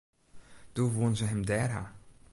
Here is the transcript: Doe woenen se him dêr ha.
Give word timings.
Doe 0.73 0.89
woenen 0.95 1.17
se 1.19 1.25
him 1.31 1.43
dêr 1.49 1.69
ha. 1.75 1.83